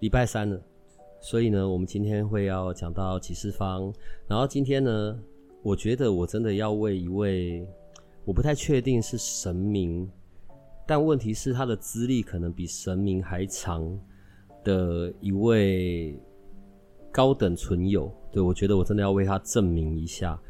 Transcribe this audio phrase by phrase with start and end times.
[0.00, 0.60] 礼拜三了，
[1.20, 3.92] 所以呢，我们今天会要讲到启示方。
[4.26, 5.18] 然后今天呢，
[5.62, 7.66] 我觉得我真的要为一位
[8.24, 10.08] 我不太确定是神明，
[10.86, 13.98] 但问题是他的资历可能比神明还长
[14.62, 16.16] 的一位
[17.10, 18.12] 高等存有。
[18.30, 20.40] 对，我觉得我真的要为他证明一下，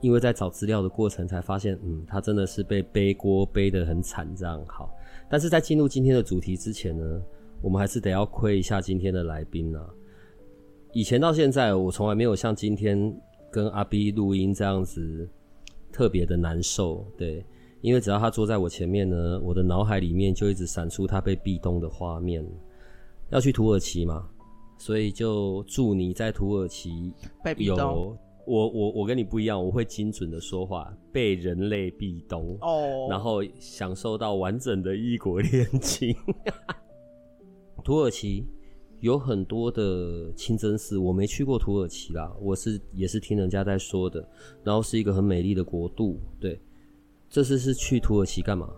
[0.00, 4.90] 因为在找资料的过程才发现，嗯，他真的是被背锅背得很惨，这样好。
[5.28, 7.22] 但是在进入今天的主题之前呢，
[7.60, 9.88] 我们还是得要亏一下今天的来宾啊！
[10.92, 13.14] 以前到现在，我从来没有像今天
[13.50, 15.28] 跟阿 B 录音这样子
[15.92, 17.44] 特别的难受，对，
[17.80, 22.44] 因为只要他坐在我前面呢，我的脑海里面就一直闪出他被壁咚的画面。
[23.30, 24.26] 要去土耳其嘛，
[24.78, 27.12] 所以就祝你在土耳其
[27.58, 27.76] 有
[28.46, 36.16] 我我我跟你不一样，我会精准的说话，被人类壁咚哦，然后享受到完整的异国恋情。
[37.88, 38.46] 土耳其
[39.00, 44.22] 有很多的清真寺，我没去过土耳其啦，我是也是听人家在说的。
[44.62, 46.60] 然后是一个很美丽的国度，对。
[47.30, 48.68] 这次是去土耳其干嘛？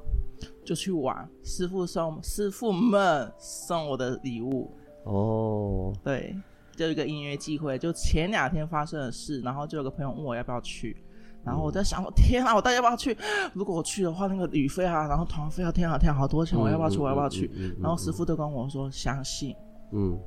[0.65, 4.71] 就去玩，师傅送师傅们送我的礼物。
[5.03, 6.37] 哦，对，
[6.77, 10.97] 就一个音乐机会，就前两天发生的事，然后就有个朋友问我要不要去。
[11.45, 13.17] 然后我在想，我天啊，我到底要不要去？
[13.55, 16.99] 如果我去的话，那个旅费啊，然后团费啊天啊天啊，好多钱，我要不要去？
[16.99, 17.51] 我要不要去？
[17.81, 19.57] 然后师傅都跟我说，相信，
[19.93, 20.19] 嗯，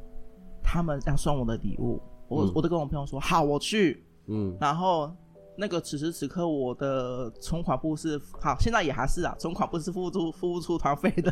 [0.64, 4.58] 他们要送我的礼物，我我都跟我朋友说，好，我去，嗯。
[4.60, 5.16] 然后
[5.56, 11.32] 那个此时此刻，我的存款簿是好，现在也还是啊，存款簿是付不出付不出团费的。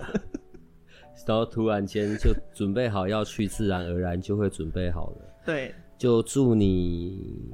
[1.25, 5.18] 然后突然间就准备好要去，自然而然就会准备好了。
[5.44, 7.50] 对，就祝你。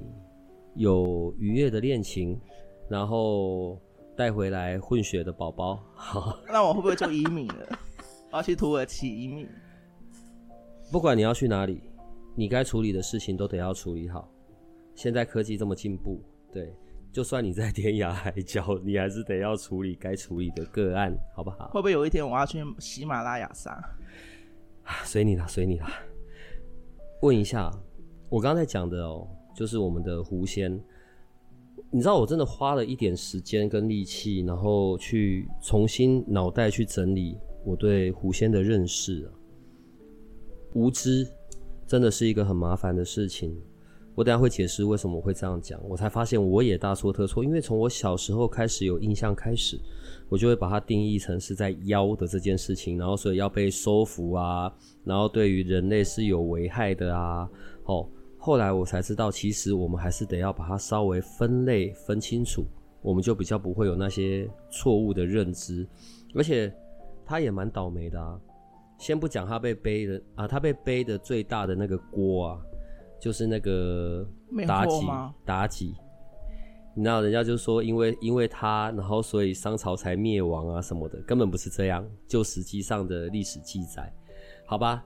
[0.78, 2.40] 有愉悦的恋情，
[2.88, 3.80] 然后
[4.16, 5.84] 带回来混血的宝宝。
[5.94, 7.80] 好， 那我会不会就移民了？
[8.32, 9.48] 我要去土耳其移民。
[10.92, 11.82] 不管你要去哪里，
[12.36, 14.30] 你该处理的事情都得要处理好。
[14.96, 16.22] 现在科技这么进步，
[16.52, 16.74] 对，
[17.12, 21.68] 就算你在天涯海角，你还是得要处理该处理的个案，好不好？
[21.70, 23.78] 会不会有一天我要去喜马拉雅山？
[25.04, 25.92] 随你啦，随你啦。
[27.22, 27.72] 问一下，
[28.30, 29.28] 我刚才讲的哦。
[29.58, 30.72] 就是我们的狐仙，
[31.90, 37.36] 你知道我真的花了一点时间跟力气，然后去重新脑袋去整理
[37.66, 39.34] 我对狐仙的认识啊。
[40.74, 41.28] 无知
[41.88, 43.60] 真的是一个很麻烦的事情，
[44.14, 45.82] 我等下会解释为什么我会这样讲。
[45.90, 49.76] 我才发现我也大错特错，因为从我小时候开始有印象开始，
[50.30, 54.72] 我就会把它定义成是在妖的这件事情，然后所以要被收服啊，
[55.04, 57.50] 然后对于人类是有危害的啊，
[57.86, 58.08] 哦。
[58.38, 62.66] 后来我才知道，其实我们还是得要把它稍微分类分清楚，
[63.02, 65.86] 我们就比较不会有那些错误的认知。
[66.36, 66.72] 而且
[67.26, 68.40] 他也蛮倒霉的啊！
[69.00, 72.62] 先不讲他被背的啊，他被背的最大的那个锅啊，
[73.20, 75.08] 就是那个妲己。
[75.46, 75.96] 妲己，
[76.96, 82.08] 你知道人家就说，因为因为他，然后所以商朝才灭亡啊什么的，根本不是这样。
[82.28, 84.14] 就实际上的历史记载，
[84.66, 85.04] 好吧，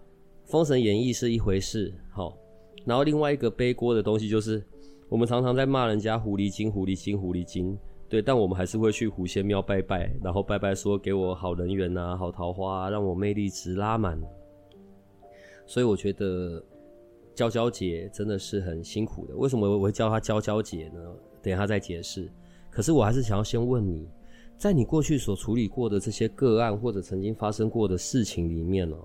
[0.51, 2.37] 《封神演义》是一回事，好。
[2.85, 4.63] 然后另外一个背锅的东西就是，
[5.07, 7.77] 我们常常在骂人家狐狸精、狐狸精、狐狸精，
[8.09, 14.19] 对，但我们还是会去狐仙庙拜拜，然后拜拜说给我好人缘啊、好桃花，让我魅力值拉满。
[15.65, 16.61] 所以我觉得
[17.33, 19.35] 娇娇姐真的是很辛苦的。
[19.35, 20.99] 为什么我会叫她娇娇姐呢？
[21.41, 22.29] 等一下再解释。
[22.69, 24.07] 可是我还是想要先问你，
[24.57, 28.97] 在你过去所处理过的这些个案或者曾经发生过的事情里面呢，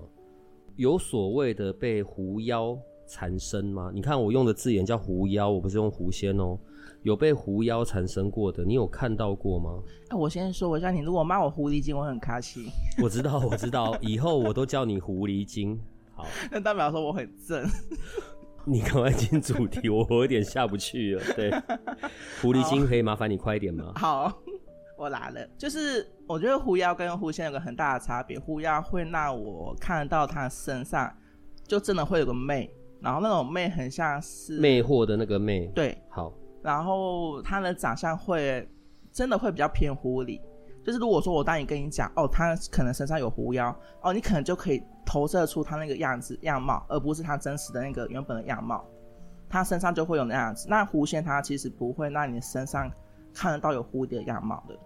[0.77, 3.91] 有所谓的被狐妖缠身吗？
[3.95, 6.59] 你看我用的字眼叫狐妖，我不是用狐仙哦。
[7.03, 9.81] 有被狐妖缠身过的，你有看到过吗？
[10.09, 12.65] 啊、我先说一下，你如果骂我狐狸精，我很开心。
[13.01, 15.81] 我知道，我知道，以后我都叫你狐狸精。
[16.15, 17.65] 好，那代表说我很正。
[18.65, 21.23] 你赶快进主题，我有点下不去了。
[21.37, 21.51] 对，
[22.43, 23.93] 狐狸精可以麻烦你快一点吗？
[23.95, 24.37] 好，
[24.99, 25.47] 我来了。
[25.57, 31.09] 就是我觉得狐妖跟狐仙有个很大的差别，狐妖会让我看得到他身上
[31.63, 32.69] 就真的会有个魅。
[33.07, 36.33] 然后那种魅很像是魅惑的那个魅，对，好。
[36.61, 38.69] 然后他的长相会
[39.13, 40.41] 真的会比较偏狐狸，
[40.85, 43.73] 就是如果说我当你跟你讲，哦，他可能身上有狐妖，
[44.03, 48.85] 哦，你可能就可以投射出他那个样子样貌，而不是他真实的那个原本的样貌，
[49.49, 50.67] 他身上就会有那样子。
[50.69, 52.91] 那狐仙他其实不会让你身上
[53.33, 54.77] 看得到有狐的样貌的。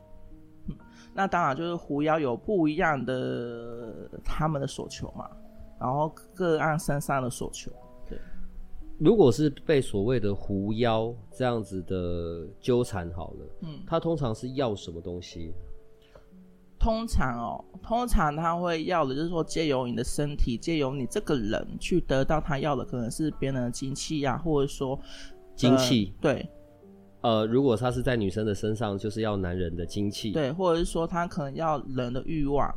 [0.68, 0.76] 嗯，
[1.14, 5.26] 那当然就是狐妖有不一样的他们的所求嘛，
[5.80, 7.72] 然后各按身上的所求。
[9.00, 15.52] 对，如果是被所谓的狐妖这样子的纠缠好了，嗯，他通常是要什么东西？
[16.78, 24.98] 通常哦，通常他会要的，就是说借由你的身体，借由你这个人去得到他要的，可能是别人的精气呀，或者说
[25.54, 26.14] 精气。
[26.22, 26.48] 对，
[27.20, 30.32] 呃，如果他是在女生的身上，就是要男人的精气。
[30.32, 32.74] 对，或者是说他可能要人的欲望，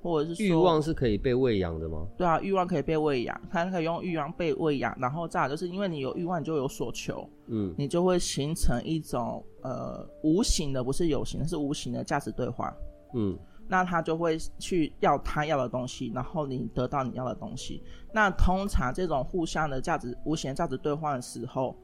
[0.00, 2.06] 或者是欲望是可以被喂养的吗？
[2.16, 12.72] 对啊，欲望可以被喂养，它可以用欲望被喂养，然后再来就是因为你有欲望，你就有所求，嗯，你就会形成一种呃无形的，不是有形的，是无形的价值兑换。
[13.14, 13.36] 嗯，
[13.66, 17.82] 那他就会去要他要的东西，然后你得到你要的东西。
[18.12, 21.74] 那通常这种互相的价值、无形的价值兑换的时候，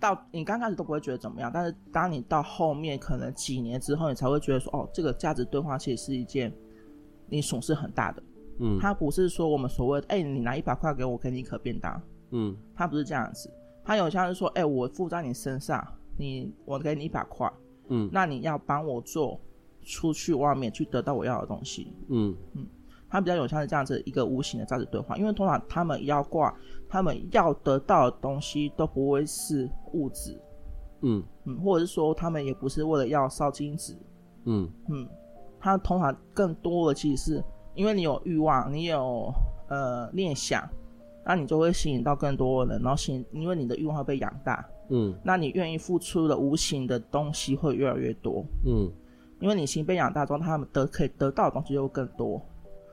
[0.00, 6.52] 到你刚开始都不会觉得怎么样，但是当你到后面可能几年之后，你才会觉得说，哦，这个价值兑换其实是一件
[7.28, 8.22] 你损失很大的。
[8.60, 12.00] 嗯，他不是说我们所谓的，哎、欸，你拿一百块给我，给你一颗便当。
[12.30, 13.50] 嗯，他不是这样子，
[13.84, 15.86] 他有像是说，哎、欸，我付在你身上，
[16.16, 17.52] 你我给你一百块，
[17.88, 19.40] 嗯，那你要帮我做。
[19.86, 22.34] 出去外面去得到我要的东西，嗯。
[22.54, 22.66] 嗯，
[23.06, 30.40] 他比较有像是这样子一个无形的价值兑换，因为通常他们要挂，他们要得到的东西都不会是物质，
[31.02, 31.22] 嗯。
[31.44, 33.94] 嗯，或者是说他们也不是为了要烧金纸，
[34.46, 34.66] 嗯。
[34.88, 35.06] 嗯，
[35.64, 37.44] 他通常更多的其实是
[37.74, 39.32] 因为你有欲望，你有
[39.68, 40.62] 呃念想，
[41.24, 48.92] 那你就会吸引到更多的人，然后吸引，因为你的欲望会被养大，嗯，那你愿意付出的无形的东西会越来越多，嗯。
[49.40, 52.40] 因为你心被养大之后，他们得可以得到的东西就更多。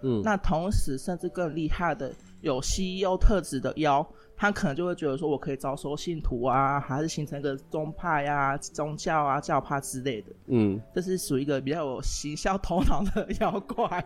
[0.01, 4.05] 嗯，那同时甚至更厉害的有稀有特质的妖，
[4.41, 10.31] 他可能就会觉得说，我可以招收信徒啊，还是形成一个宗派啊、宗教啊、教派之类的。
[10.47, 14.03] 嗯，这是属于一个比较有行销头脑的 妖怪。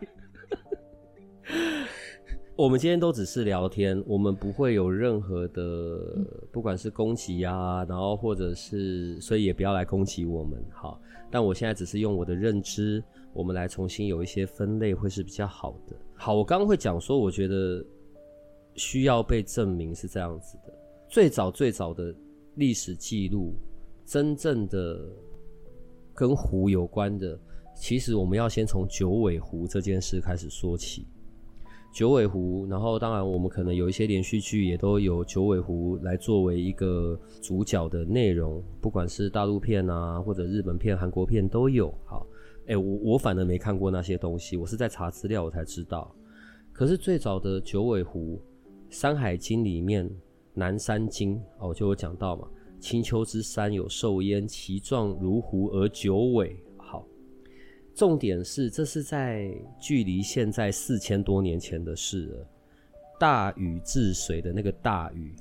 [2.57, 5.63] 我们今天都只是聊天，我们不会有任何的，
[6.17, 10.99] 嗯、不管是攻击啊，然后或者是，所以也不要来攻击我们，好。
[11.31, 13.01] 但我现在只是用我的认知，
[13.31, 15.95] 我们来重新有一些分类，会是比较好的。
[16.13, 17.81] 好，我刚刚会讲说，我觉得
[18.75, 20.73] 需要被证明是这样子的。
[21.07, 22.13] 最早最早的
[22.55, 23.55] 历史记录，
[24.05, 24.99] 真正的
[26.13, 27.39] 跟狐有关的，
[27.75, 31.05] 其实我们要先从九尾狐这件事开始说起。
[31.93, 41.93] 九尾狐，然后当然我们可能有一些连续剧也都有九尾狐来作为一个主角的内容，不管是大陆片啊，或者日本片、韩国片都有。
[42.03, 42.27] 好，
[42.67, 46.13] 哎，我我反而没看过那些东西，我是在查资料我才知道。
[46.73, 48.37] 可是最早的九尾狐，
[48.95, 50.09] 《山海经》里面
[50.53, 52.47] 《南山经》哦，就有讲到嘛，
[52.79, 56.55] 青丘之山有兽焉，其状如狐而九尾。
[56.77, 57.05] 好
[57.93, 62.47] 重点是，这是在距离现在四千多年前的事了。
[63.19, 65.35] 大禹治水的那个大禹，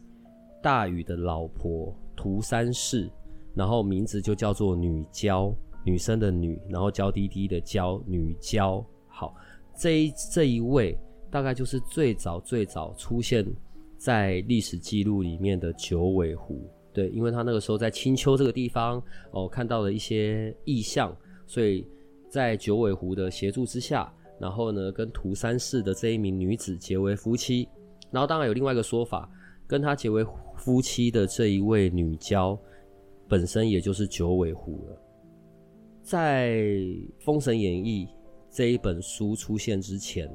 [0.61, 3.09] 大禹的老婆涂山氏，
[3.55, 5.55] 然后名字就叫做女娇，
[5.85, 8.85] 女生的女，然后娇滴滴的娇，女娇。
[9.07, 9.33] 好，
[9.77, 10.99] 这一这一位
[11.35, 13.45] 大概就是最早最早出现
[13.99, 16.71] 在历史记录里面的九尾狐。
[16.93, 21.13] 对，因为他那个时候在青丘这个地方哦，看到了一些异象，
[21.49, 21.85] 所以。
[22.31, 27.69] 在九尾狐的协助之下，然后呢，跟涂山氏的这一名女子结为夫妻。
[28.11, 29.31] 然后当然有另外一个说法，
[29.69, 30.27] 跟他结为
[30.57, 32.59] 夫妻的这一位女娇，
[33.29, 35.01] 本身也就是九尾狐了。
[36.03, 36.57] 在
[37.21, 38.05] 《封神演义》
[38.51, 40.29] 这一本书出现之前，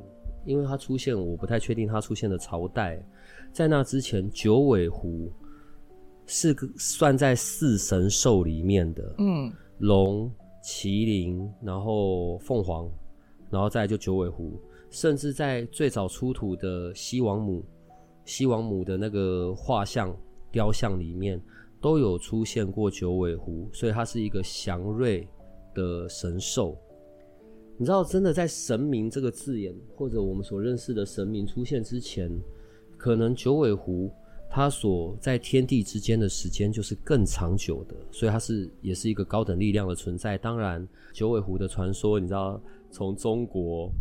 [0.45, 3.01] 因为它出现，我不太确定它出现的朝代。
[3.51, 5.31] 在那之前，九尾狐
[6.25, 10.31] 是个算在四神兽里面的，嗯，龙。
[10.61, 12.87] 麒麟，然后凤凰，
[13.49, 17.63] 然后再就九尾狐，甚至在最早出土的西王母、
[18.25, 20.15] 西王母的那个画像
[20.51, 21.41] 雕像里面，
[21.79, 25.25] 都有出现过九尾狐，所以它是一个祥瑞
[25.73, 26.77] 的神兽。
[27.79, 32.29] 你知道，真的在神明这个字眼，或者我们所认识的神明出现之前，
[32.97, 34.11] 可能九尾狐。
[34.51, 40.39] 它所在天地之间的时间就是更长久的，所以它是也是一个高等力量的存在。
[40.39, 42.59] 当然，九尾狐的传说，你知道，
[42.89, 43.91] 从中国，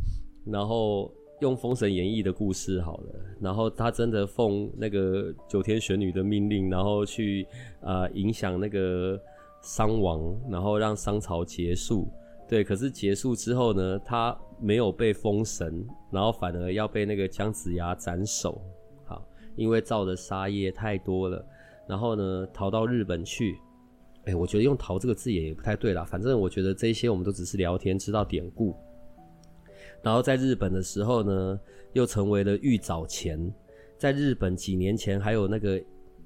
[0.47, 7.47] 然后用《封神演义》的故事好了，然后他真的奉那个九天玄女的命令，然后去
[7.83, 9.21] 呃影响那个
[9.63, 12.09] 商王，然后让商朝结束，
[12.49, 18.59] 对，可是结束之后呢，他没有被封神，然后反而要被那个姜子牙斩首。
[19.05, 19.23] 好，
[19.55, 21.45] 因为造的杀业太多了，
[21.87, 23.59] 然后呢，逃到日本去。
[24.25, 26.05] 哎，我觉得用“逃”这个字也不太对啦。
[26.05, 28.75] 反正我觉得这些我们都只是聊天，知道典故。
[30.03, 31.61] 然后在日本的时候呢，
[31.93, 33.39] 又成为了玉藻前。
[33.99, 35.79] 在日本几年前，还有那个。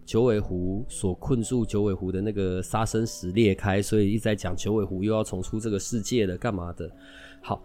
[0.04, 6.90] 九尾狐所困住九尾狐的那个杀生石裂开，所以一直在讲九尾狐又要重出这个世界了，干嘛的？
[7.40, 7.64] 好，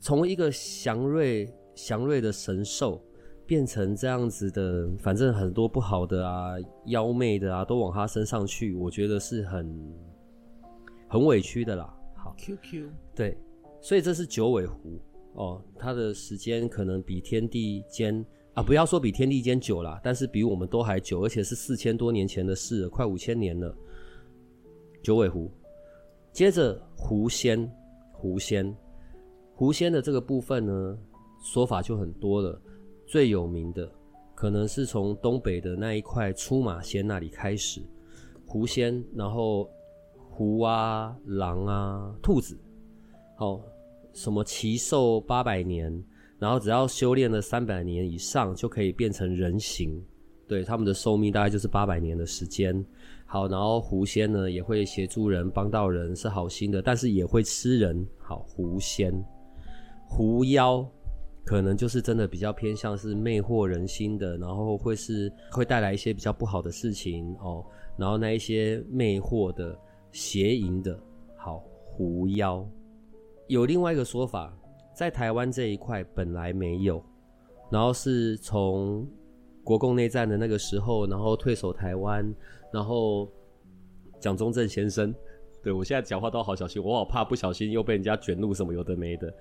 [0.00, 3.02] 从一个祥瑞祥瑞的神兽
[3.44, 6.54] 变成这样子的，反正很多不好的啊、
[6.86, 9.94] 妖媚的啊，都往他身上去，我觉得是很
[11.08, 11.92] 很委屈的啦。
[12.14, 13.36] 好，QQ，对，
[13.80, 15.00] 所以这是九尾狐
[15.34, 18.24] 哦，它的时间可能比天地间。
[18.54, 23.74] 啊，不要说比天地间久啦，但是比我们都还久，而且是四千多年前的事了，快五千年了。
[25.02, 25.50] 九尾狐，
[26.32, 27.68] 接着狐仙，
[28.12, 28.72] 狐仙，
[29.56, 30.98] 狐仙的这个部分呢，
[31.42, 32.60] 说法就很多了。
[33.06, 33.90] 最有名的
[34.36, 37.82] 可能是从东北的那一块出马仙那里开始，
[38.46, 39.68] 狐仙，然后
[40.30, 42.56] 狐啊、狼啊、兔子，
[43.36, 43.60] 好，
[44.12, 45.92] 什么奇兽八百年。
[46.44, 49.98] 然后只要修炼了三百年以上，就可以变成人形。
[50.46, 52.84] 对，他们的寿命大概就是八百年的时间。
[53.24, 58.06] 好，然后狐仙呢也会协助人、帮到人，是好心的，但是也会吃人。
[58.18, 59.10] 好，狐仙、
[60.06, 60.86] 狐妖
[61.46, 67.64] 可能就是真的比较偏向是魅惑人心的，然后会是会带来一些比较不好的事情哦。
[67.96, 69.74] 然后那一些魅惑的、
[70.12, 70.94] 邪淫的，
[71.38, 72.62] 好，狐妖。
[73.48, 74.54] 有另外一个说法。
[74.94, 77.02] 在台湾这一块本来没有，
[77.70, 79.06] 然后是从
[79.64, 82.32] 国共内战的那个时候，然后退守台湾，
[82.72, 83.28] 然后
[84.20, 85.12] 蒋中正先生，
[85.62, 89.34] 对，我现在讲话都好小心，我好怕不小心又被人家卷入什么有的没的。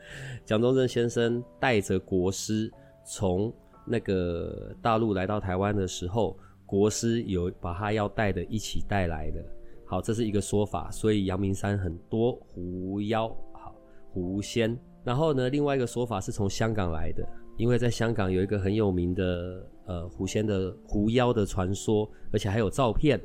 [0.44, 2.72] 蒋中正先生带着国师
[3.06, 3.54] 从
[3.86, 9.44] 那个大陆来到台湾的时候，国师有把他要带的一起带来的。
[9.86, 13.76] 好，这是一个说法，所以阳明山很多狐妖，好，
[14.12, 14.76] 狐仙。
[15.04, 23.20] 然后呢，另外一个说法是从香港来的，因为在香港有一个很有名的呃狐仙的狐妖的传说，而且还有照片。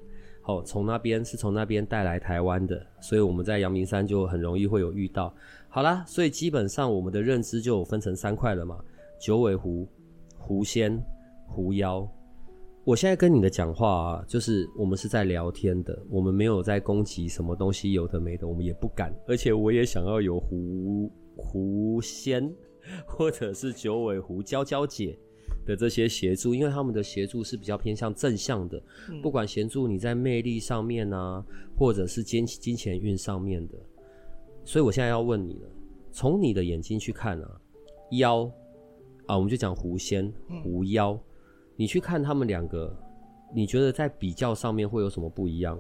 [0.45, 5.35] 哦，从那边是从那边带来台湾的，所以我们在阳明山就很容易会有遇到。
[5.69, 8.83] 好啦，所以基本上我们的认知就分成三块了嘛：
[9.21, 9.87] 九尾狐、
[10.39, 10.99] 狐仙、
[11.47, 12.09] 狐妖。
[12.83, 19.15] 我现在跟你的讲话啊，就是我们是在聊天的，我们没有在攻击什么东西，有的没的，我们也不敢。
[19.27, 21.13] 而且我也想要有狐。
[21.39, 22.53] 狐仙
[23.07, 25.19] 或者是九尾狐、娇娇姐
[25.65, 31.45] 的这些协助，因为他们的协助是比较偏向正向的，嗯、不管协助你在魅力上面啊，
[31.79, 33.79] 或者是金金钱运上面的。
[34.65, 35.69] 所以我现在要问你了，
[36.11, 37.61] 从你的眼睛去看啊，
[38.11, 38.51] 妖
[39.27, 40.31] 啊，我们就讲狐仙、
[40.63, 41.21] 狐妖，嗯、
[41.77, 42.95] 你去看他们两个，
[43.55, 45.79] 你觉得在比较上面会有什么不一样？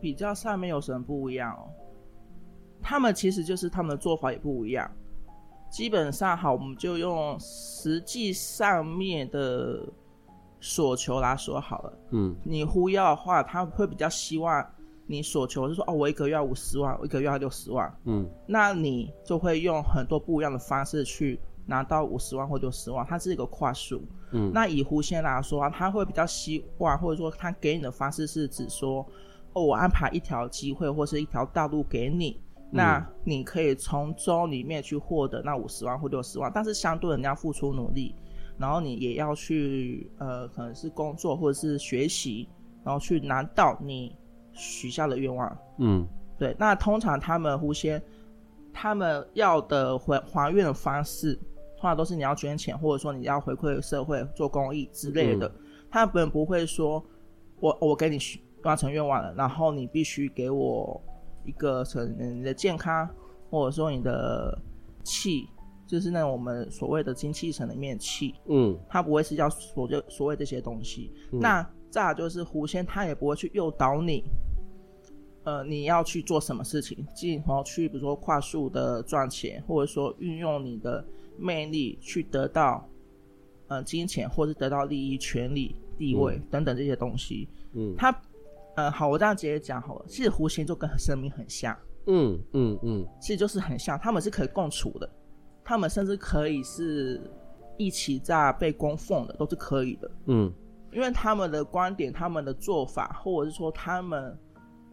[0.00, 1.68] 比较上面有什么不一样哦？
[2.82, 4.90] 他们其实就是他们的做法也不一样，
[5.70, 9.86] 基本上好，我们就用实际上面的
[10.60, 11.92] 所求来说好了。
[12.10, 14.64] 嗯，你呼要的话，他会比较希望
[15.06, 17.92] 你所求是说，哦，我一个月要五十万，我一个月要六十万。
[18.04, 24.02] 嗯，那你就会用很多不一样的方式去拿到五十万或六十万，它是一个跨数。
[24.32, 29.06] 嗯，那以狐仙来说，他会比较希望，或者说他给你的方式是指说，
[29.52, 32.40] 哦，我安排一条机会或是一条道路给你。
[32.70, 38.14] 那你可以从中里面去获得那五十万或六十万，但是相对人家付出努力，
[38.58, 42.46] 然后你也要去呃，可能是工作或者是学习，
[42.84, 44.14] 然后去拿到你
[44.52, 45.58] 许下的愿望。
[45.78, 46.06] 嗯，
[46.38, 46.54] 对。
[46.58, 48.02] 那通常他们狐仙，
[48.70, 51.34] 他们要的还还愿的方式，
[51.78, 55.48] 通常都是你要捐钱，或者说你要回馈社会做公益之类的。
[55.48, 55.54] 嗯、
[55.90, 57.02] 他们本不会说
[57.60, 58.18] 我我给你
[58.62, 61.02] 完成愿望了，然后你必须给我。
[61.44, 63.08] 一个成你的健康，
[63.50, 64.58] 或者说你的
[65.02, 65.48] 气，
[65.86, 71.10] 就是那我们所谓的精气神里面的气，嗯，它不会是叫所就所谓这些东西。
[71.32, 74.22] 嗯、那再来就是狐仙，他也不会去诱导你，
[75.44, 81.04] 呃，你要去做什么事情，进而去比如说快速的赚钱，或者说运用你的
[81.38, 82.86] 魅力去得到
[83.68, 88.14] 呃金钱，或者得到利益、权利、地位、嗯、等等这些东西，嗯，他。
[88.78, 90.04] 嗯，好，我这样直接讲好了。
[90.06, 95.10] 其实弧形就跟神明很像，嗯嗯嗯，其实就是很像，他们是可以共处的，
[95.64, 97.20] 他们甚至可以是
[97.76, 100.52] 一起在被供奉的，都是可以的，嗯，
[100.92, 104.38] 因为他们的观点、他们的做法，或者是说他们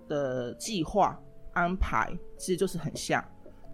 [0.07, 1.15] 的计划，
[1.53, 3.23] 安排其实就是很像。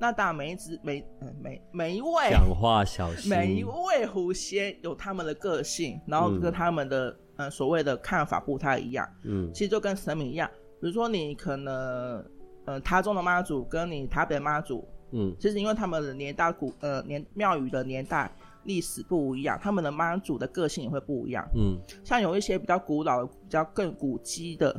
[0.02, 9.08] 那当然每一只每嗯每每一位讲话小心，每一位狐仙有他们的个性，然后跟他们的嗯、呃、所谓的看法不太一样。
[9.26, 10.50] 嗯，其实就跟神明一样，
[10.82, 12.26] 比如说你可能
[12.66, 21.48] 呃台中的妈祖跟你台北的妈祖，嗯，其实因为他们的年代古呃年庙宇的年代历史不一样，他们的妈祖的个性也会不一样。
[21.56, 24.76] 嗯，像有一些比较古老的、比较更古迹的。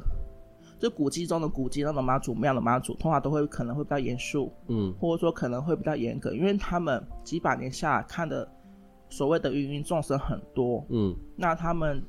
[0.82, 8.50] 就古迹中的古迹，那种妈祖庙的妈祖，通常都会可能会比较严肃，嗯，或者说可能会比较严格，因为他们几百年下来看的
[9.08, 12.02] 所谓的芸芸众生很多，嗯，那他们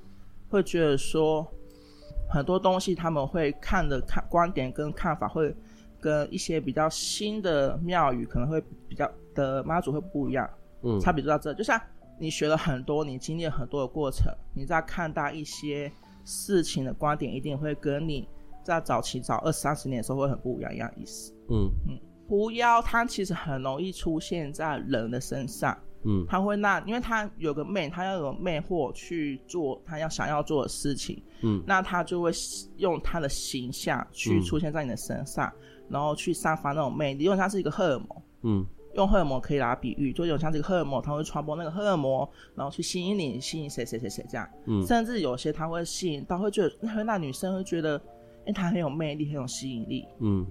[0.50, 1.48] 会觉得说
[2.28, 5.56] 很多东西他们会看的看观点跟看法会
[6.02, 10.50] 跟一些比较新的庙宇可能会比较的妈祖会不一样，
[10.82, 11.80] 嗯，差别就到这，就像
[12.18, 15.92] 你学了很多，你经历了很多的过程，你在看待一些
[16.26, 18.28] 事情的观点一定会跟你。
[18.64, 21.34] 在早期早二三十年的时候会很不一样一样意思。
[21.50, 25.78] 嗯嗯，狐妖它其实很容易出现在人的身上。
[26.06, 31.24] 嗯，他会那，因为他有个魅，他要有魅惑去做他要想要做的事情。
[31.44, 32.30] 嗯，那他就会
[32.76, 38.22] 用他的形象去出现在你的身上，嗯、然后去散发那种魅力，因为它是一个荷尔蒙。
[38.42, 38.66] 嗯，
[38.96, 44.46] 用荷尔蒙可以来比喻，就有像这个荷尔蒙，它会传播那个荷尔蒙，然后去吸引你，吸引谁谁谁谁这样。
[44.66, 48.02] 嗯，甚至有些他会吸引到，会觉得那那女生会觉得。
[48.46, 50.46] 因为他很有魅力，很有吸引力，嗯，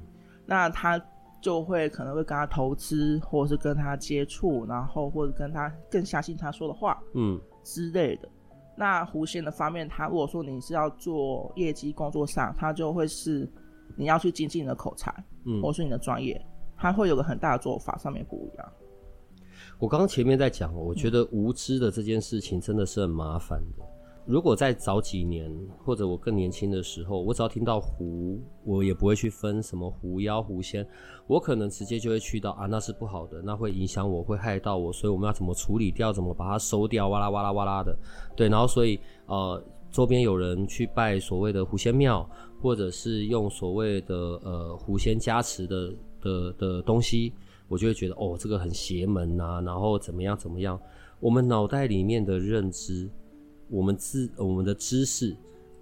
[0.47, 1.01] 那他
[1.41, 8.29] 就会可能会跟他投资，或者是跟他接触，然后或者跟他更相信他说的话，嗯之类的。
[8.75, 13.47] 那弧线的方面，他如果说你是要做业绩工作上，他就会是
[13.97, 15.13] 你要去精进你的口才，
[15.45, 16.41] 嗯，或是你的专业，
[16.77, 18.73] 他会有个很大的做法，上面不一样。
[19.79, 23.85] 我刚刚前面在讲，我觉得无知的这件事情真的是很麻烦的。
[24.25, 25.51] 如果在早几年，
[25.85, 30.87] 或者我更年轻的时候，我只要听到狐，我也不会去分什么狐妖、狐仙，
[31.27, 37.97] 我可能直接就会去到啊，那是不好的，那会影响我，会害到我，所以我们要怎么处理掉，怎么把它收掉，哇啦哇啦哇啦的，
[38.37, 42.25] 对，然后所以呃，周边有人去拜所谓的狐仙庙，
[42.61, 47.33] 或者是用所谓的呃狐仙加持的的的东西，
[47.67, 50.81] 我就会觉得哦，这个很邪门呐、啊，然后怎么样怎么样，
[51.19, 53.11] 我们脑袋里面的认知。
[53.73, 55.35] 我们知我们的知识，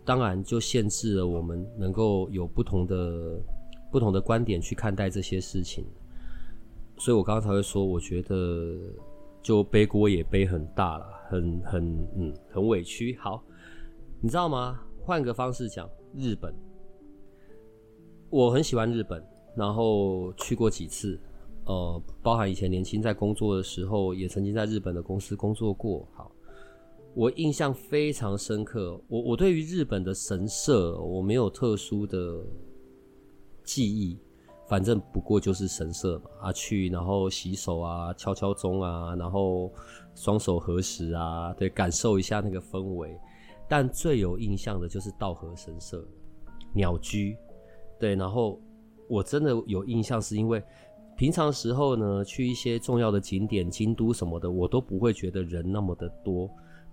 [0.04, 3.36] 当然就限制了我们能够有不同的
[3.90, 5.84] 不同的观点去看待这些事情。
[6.96, 8.78] 所以我刚刚才会说，我觉得
[9.42, 13.16] 就背锅也背很大了，很很嗯很委屈。
[13.18, 13.42] 好，
[14.20, 14.80] 你知道吗？
[15.02, 16.54] 换个方式讲，日本，
[18.30, 19.20] 我很喜欢日本，
[19.56, 21.18] 然后去过几次，
[21.64, 26.06] 呃，包含以前年轻在工作的时候，也曾经在日本的公司工作过。
[26.14, 26.29] 好。
[27.12, 32.40] 我印象非常深刻，我我对于日本的神社我没有特殊的
[33.64, 34.16] 记忆，
[34.68, 39.72] 反正不过就是神社嘛，啊去然后洗手啊，敲敲钟啊，然后
[40.14, 43.18] 双手合十啊，对，感受一下那个氛围。
[43.68, 46.04] 但最有印象的就是稻荷神社，
[46.72, 47.36] 鸟居，
[47.98, 48.60] 对，然后
[49.08, 50.62] 我真的有印象，是因为
[51.16, 56.48] 平常时候呢，去一些重要的景点，京都什么的，我都不会觉得人那么的多。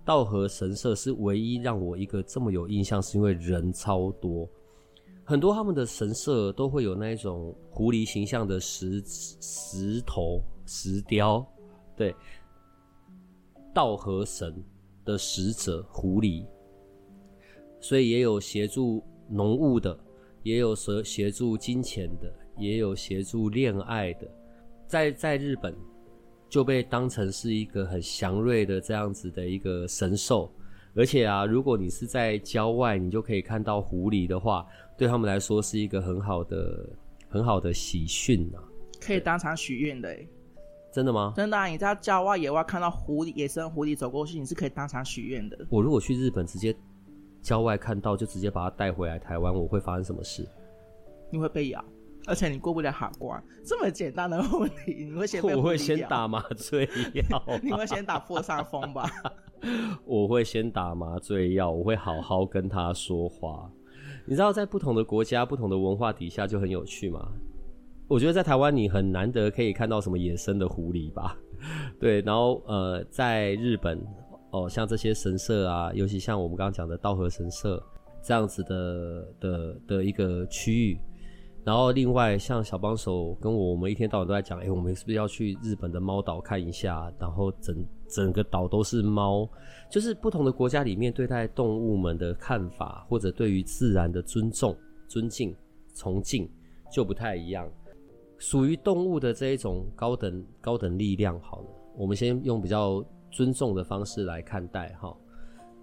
[0.08, 4.48] 道和神社是唯一让我一个这么有印象，是因为人超多，
[5.22, 11.46] 很多他们的神社都会有那一种狐狸形象的石石头石雕，
[11.94, 12.16] 对，
[13.74, 14.64] 道和神
[15.04, 16.42] 的使者狐狸，
[17.78, 19.94] 所以也有协助农务的，
[20.42, 24.26] 也有协协助金钱的，也有协助恋爱的，
[24.86, 25.76] 在在日本。
[26.48, 30.50] 就被当成是一个很祥瑞的这样子的一个神兽，
[30.94, 36.88] 而且啊，如果你是在郊外，你就可以看到狐狸的话，对他们来说是一个很好的、
[37.28, 38.58] 很好的喜讯啊，
[39.00, 40.16] 可以当场许愿的。
[40.90, 41.34] 真的吗？
[41.36, 45.66] 真的啊，你在郊外野外看到狐狸、野生狐狸走过去，你是可以当场许愿的。
[45.68, 46.74] 我如果去日本，直接
[47.42, 50.48] 郊外看到，就直接把它带回来台湾，我会发生什么事？
[51.30, 51.84] 你会被咬。
[52.28, 55.56] 而且你过不了海关，这么简单的问题，你会先被？
[55.56, 57.42] 我会先打麻 醉药。
[57.62, 59.10] 你会先打破伤风吧？
[60.04, 63.70] 我会先打麻醉药，我会好好跟他说话。
[64.26, 67.26] 你知道，在不同的国家、不同的文化底下就很有趣吗？
[68.06, 71.34] 我觉得在台湾你很难得可以看到什么野生的狐狸吧？
[71.98, 73.98] 对，然后呃，在日本
[74.50, 77.82] 哦，像这些神社啊，尤其像我们刚刚讲的稻荷神社
[78.22, 80.98] 这样子的的的一个区域。
[81.68, 87.12] 然后另外像小帮手跟我，们一天到晚都在讲，哎，我们是不是要去日本的猫岛看一下？
[87.18, 89.46] 然后整整个岛都是猫，
[89.90, 94.74] 就是不同的国家里面对待动物们的看法，或者对于自然的尊重、
[95.08, 95.54] 尊敬、
[95.94, 96.48] 崇敬，
[96.90, 97.70] 就不太一样。
[98.38, 101.66] 属于动物的这一种高等高等力量，好了，
[101.98, 105.14] 我们先用比较尊重的方式来看待哈。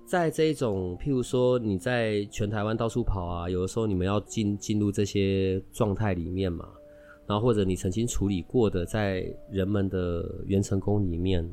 [0.06, 6.70] 在这一种，譬如说你在全台湾到处跑啊，有的时候你们要进进入这些状态里面嘛，
[7.26, 11.44] 然后或者你曾经处理过的，在人们的元成功里面，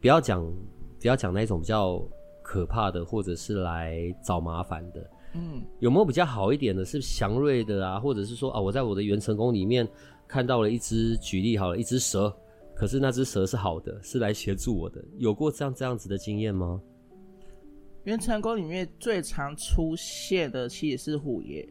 [0.00, 0.44] 不要讲
[1.00, 2.06] 不要讲那种比较
[2.42, 9.88] 可怕的，或者是来找麻烦的，嗯，有没有比较好一点的，是祥瑞的啊，或者是说啊，我在我的元成功里面
[10.28, 12.30] 看到了一只，举例好了，一只蛇，
[12.74, 16.78] 可是那只蛇是好的，是来协助我的，有过这样这样子的经验吗？
[18.10, 21.64] 元成功里面最常出现的其实是虎爷，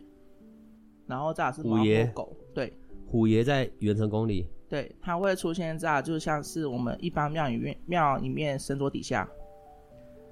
[1.06, 2.34] 然后再来是虎爷狗。
[2.54, 2.72] 对，
[3.06, 9.30] 虎爷在元成功里，对，它会出现在就像是我们一般庙里面庙里面神桌底下，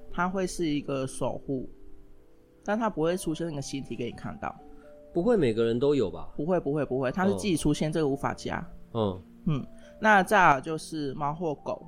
[0.10, 1.70] 它会是一个守护，
[2.63, 4.56] 但它不会出现那个形体给你看到。
[5.13, 6.32] 不会每个人都有吧？
[6.38, 8.65] 不会，不会，不会，它是自己出现，这个无法加。
[8.93, 9.67] 嗯嗯，
[10.00, 11.86] 那再来就是猫或狗，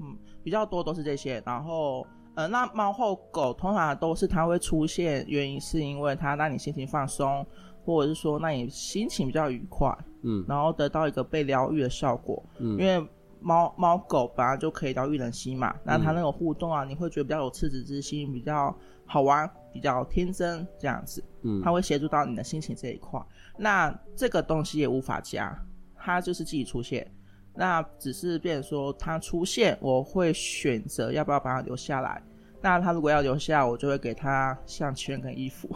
[0.00, 2.06] 嗯，比较多都是这些，然后。
[2.34, 7.46] 呃，那猫或狗通常都是它会出现，原因是因为它让你心情放松，
[7.84, 13.06] 或者是说让你心情比较愉快，嗯，然后得到一个被疗愈的效果，嗯，因为
[13.40, 18.74] 猫猫狗本来就可以疗愈人心嘛，那它那种互动啊，你会觉得比较有赤子之心，比较
[19.06, 23.20] 好玩，比较天真这样子，嗯，它会协助到你的心情这一块。
[23.56, 25.56] 那这个东西也无法加，
[25.94, 27.08] 它就是自己出现。
[27.54, 32.22] 那只是变成说他出现，我会选择要不要把他留下来。
[32.60, 35.68] 那他如果要留下，我就会给他项圈跟衣服。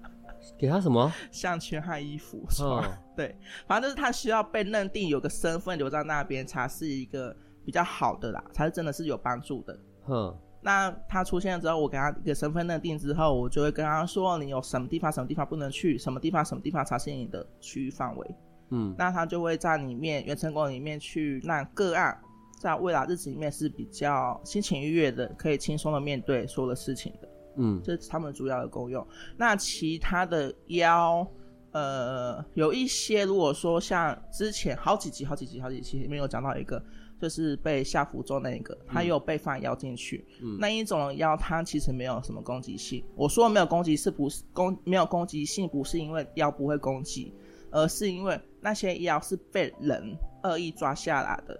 [0.58, 1.12] 给他什么？
[1.30, 2.68] 项圈和衣服是吧？
[2.68, 2.84] 哦、
[3.16, 9.78] 对，反正就是他需要被认定有个身份留在那边，才是一个比较好的啦，才是真的是有帮助的。
[10.04, 10.36] 哼。
[10.64, 18.34] 那他出现了之后，我给他一个身份认定之后，我就会跟他说：你有什么地方、什么地方不能去，什么地方、什么地方才是你的区域范围。
[18.72, 22.18] 嗯，那他就会在里面原成功里面去让个案
[22.58, 27.28] 在未来日子里面是比较心情愉悦的，可以轻松的面对所有的事情的。
[27.56, 29.06] 嗯，这是他们主要的功用。
[29.36, 31.26] 那其他的妖，
[31.72, 36.82] 呃，有一些如果说像之前好几集、好几集、好几集里面有讲到一个，
[37.20, 40.24] 就是被下符咒那一个，他又被放妖进去。
[40.40, 43.04] 嗯，那一种妖，它其实没有什么攻击性。
[43.14, 45.68] 我说没有攻击，是不是攻没有攻击性？
[45.68, 47.34] 不是因为妖不会攻击。
[47.72, 51.58] 而是因为那些妖是被人恶意抓下来的，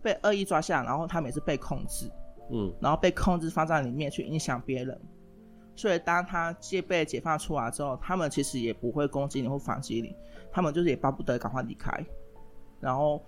[0.00, 2.10] 被恶意抓下来，然后他们也是被控制，
[2.50, 4.98] 嗯，然后被控制放在里面去影响别人，
[5.74, 10.14] 所以当他戒被解放出来之后，他们其实也不会攻击你或反击你，
[10.52, 11.90] 他们就是也巴不得赶快离开，
[12.80, 13.22] 然后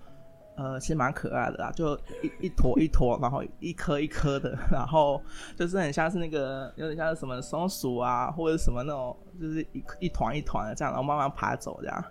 [0.57, 5.23] 呃，其实蛮可爱的啦，就一一坨一坨，然后一颗一颗的，然后
[5.57, 9.17] 就是很像是那个有点像是什么松鼠啊，或者什么那种。
[9.39, 12.05] 就是一一团一团的这样，然后慢慢爬走这样。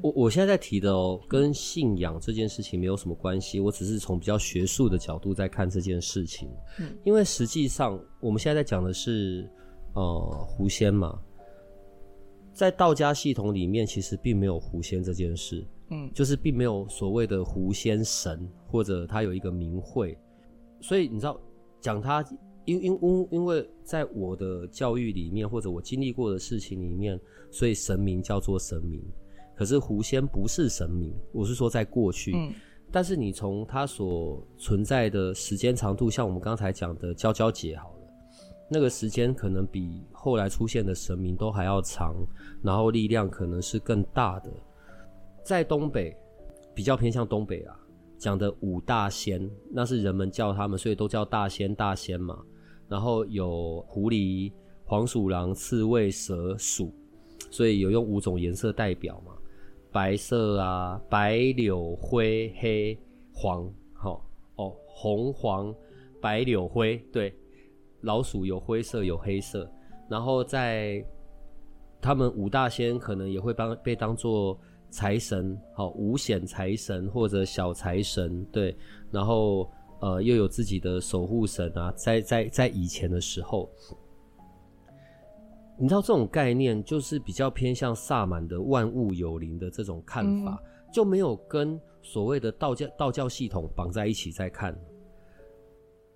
[0.00, 6.48] 我我现在在提的哦，跟信仰这件事情没有什么关系，我只是从比较学术的角度在看这件事情。
[6.78, 9.50] 嗯，因为实际上我们现在在讲的是
[9.94, 11.18] 呃狐仙嘛，
[12.52, 15.66] 在道家系统里面其实并没有狐仙这件事。
[15.90, 20.16] 嗯，就是并没有所谓的狐仙神或者他有一个名讳，
[20.80, 21.40] 所以你知道
[21.80, 22.24] 讲他。
[22.64, 27.18] 因因因因为在我的教育里面，或者我经历过的事情里面，
[27.50, 29.02] 所以神明叫做神明。
[29.56, 32.34] 可是狐仙不是神明，我是说在过去。
[32.36, 32.52] 嗯。
[32.92, 38.00] 但是你从它所存在的时间长度，像我们刚才讲的娇娇姐好了，
[38.70, 42.14] 那个时间可能比后来出现的神明都还要长，
[42.62, 44.52] 然后力量可能是更大的。
[45.48, 46.14] 在东北，
[46.74, 47.74] 比较偏向东北啊，
[48.18, 52.38] 讲的五大仙，那是人们叫他们，所以都叫大仙大仙嘛。
[52.86, 54.52] 然后有狐狸、
[54.84, 56.92] 黄鼠狼、刺猬、蛇、鼠，
[57.50, 59.32] 所以有用五种颜色代表嘛，
[59.90, 62.98] 白色啊，白、柳、灰、黑、
[63.32, 64.22] 黄，好、
[64.56, 65.74] 哦，红、黄、
[66.20, 67.34] 白、柳、灰，对，
[68.02, 69.66] 老鼠有灰色有黑色，
[70.10, 71.02] 然后在
[72.02, 78.76] 他们五大仙可能也会帮被当做财神，好、哦，五显财神或者小财神，对，
[79.10, 79.70] 然后。
[80.00, 83.68] 呃，又有自己的守护神啊，在在在以前的时候，
[85.76, 94.72] 你知道这种概念就是比较偏向萨满的万物有灵的这种看法，嗯、就没有跟所谓的道教道教系统绑在一起在看。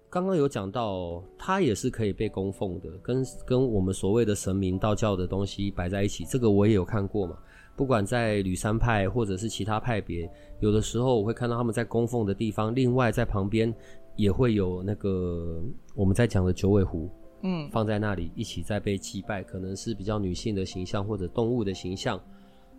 [0.08, 7.36] 刚刚有讲到，它也是可以被供奉的，跟跟我们所谓的神明道教的东西摆在一起，这个我也有看过嘛。
[7.74, 10.30] 不管在吕山派或者是其他派别，
[10.60, 13.74] 有的时候我会看到他们在供奉的地方，另外在旁边
[14.16, 15.62] 也会有那个
[15.94, 17.10] 我们在讲的九尾狐，
[17.42, 22.20] 嗯，放在那里一起在被祭拜，可能是比较女性的形象或者动物的形象。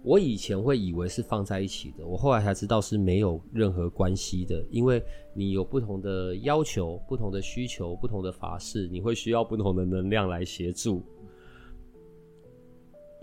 [0.05, 5.01] 我以前会以为是放在一起的，我后来才知道是没有任何关系的，因为
[5.33, 11.01] 你有不同的要求、不同的需求、不同的法事，你会需要不同的能量来协助。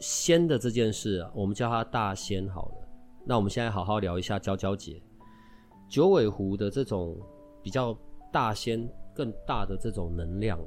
[0.00, 2.88] 仙的这件事啊，我们叫他大仙好了。
[3.24, 5.00] 那我们现在好好聊一下娇娇姐，
[5.88, 7.16] 九尾狐的这种
[7.62, 7.96] 比较
[8.32, 10.58] 大仙、更大的这种能量。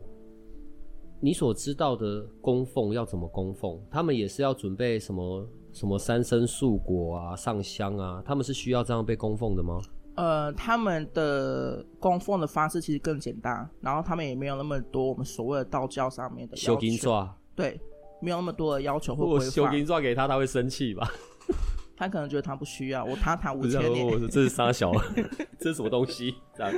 [1.19, 3.79] 你所知道的供奉要怎么供奉？
[3.89, 8.21] 他们也是要准备什么什么三生素果啊、上香啊？
[8.25, 9.81] 他们是需要这样被供奉的吗？
[10.15, 17.27] 呃，他们的供奉的方式其实更简单，然后他们也没有那么多我们所谓的道教上面的要求。
[17.55, 17.79] 对，
[18.23, 19.45] 没有那么多的要求或规范。
[19.47, 21.11] 我修金钻给他，他会生气吧？
[21.95, 24.91] 他可能觉得他不需要， 我他他五千年，我说这是杀小，
[25.59, 26.33] 这是什么东西？
[26.55, 26.73] 这样，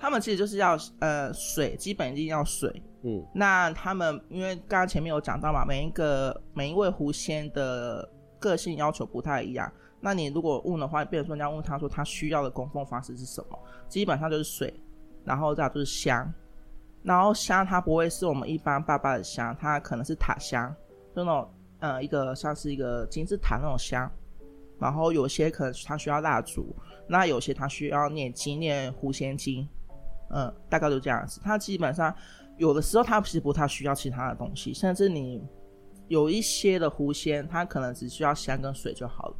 [0.00, 2.82] 他们其实就是要呃水，基本一定要水。
[3.02, 8.06] 嗯，那他们因为刚刚前面有讲到嘛，每一个每一位狐仙的
[8.38, 9.70] 个性要求不太一样。
[10.00, 13.58] 那你如果问的话，变成说你要问他说他需要的供奉方式是什么？
[13.88, 14.74] 基本上就是水，
[15.24, 16.30] 然后再就是香，
[17.02, 20.74] 然后香它不会是我们一般爸爸的香，它可能是塔香，
[21.14, 24.10] 就那种呃一个像是一个金字塔那种香。
[24.78, 26.74] 然后有些可能它需要蜡烛，
[27.06, 29.68] 那有些它需要念经念狐仙经，
[30.30, 31.40] 嗯，大概就这样子。
[31.44, 32.14] 它基本上。
[32.56, 35.42] 有的时候，他其实不太需要其他的东西，甚至你
[36.08, 39.36] 有一些的狐仙，他可能只需要香跟水就好了。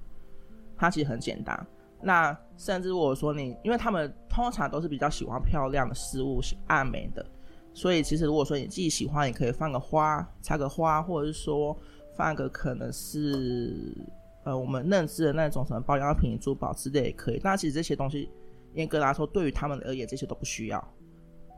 [0.75, 1.67] 它其实很简单。
[2.01, 7.23] 那甚至如果说你，因为他们通常都是比较喜欢漂亮的事物，是爱美的，
[7.73, 11.77] 所以其实如果说你自己喜欢，你可以放个花，插个花，或者是说
[12.17, 13.97] 放个可能是
[14.45, 17.41] 呃我们认知的那种什么保养品、珠宝之类也可以。
[17.43, 18.29] 但其实这些东西，
[18.75, 20.95] 严格来说，对于他们而言，这些都不需要。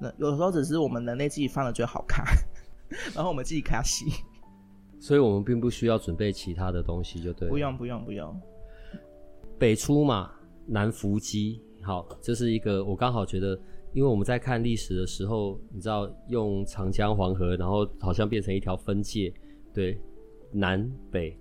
[0.00, 2.24] 那有的时候只是我们人类自己放的觉得好看，
[3.14, 4.08] 然后我们自己开心，
[5.00, 7.50] 所以我们并不需要准备其他的东西，就对了。
[7.50, 8.40] 不用不用不用。
[9.58, 10.30] 北出马，
[10.66, 13.56] 南伏击，好，这是一个我刚好觉得，
[13.92, 19.32] 因为我们在看历史的时候，你知道用长江黄河，然后好像变成一条分界，
[19.72, 20.00] 对，
[20.52, 21.38] 南北，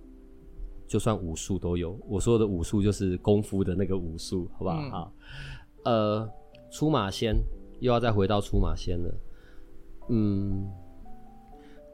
[0.86, 1.98] 就算武术都有。
[2.08, 4.76] 我说的武术就是功夫的那个武术，好不好？
[4.76, 5.12] 嗯、好，
[5.84, 6.30] 呃，
[6.70, 7.36] 出马仙。
[7.80, 9.12] 又要再回到出马仙了，
[10.08, 10.70] 嗯，